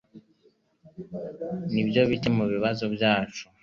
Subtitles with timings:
[1.71, 3.43] Nibyo bike mubibazo byacu.